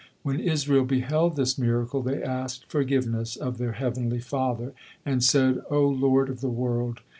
[0.23, 4.73] When Israel beheld this miracle, they asked forgiveness of their heavenly Father,
[5.05, 7.01] and said: "O Lord of the world!